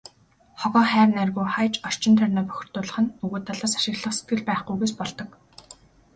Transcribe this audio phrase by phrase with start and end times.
[0.59, 5.29] Хогоо хайр найргүй хаяж, орчин тойрноо бохирдуулах нь нөгөө талаас ашиглах сэтгэл байхгүйгээс болдог.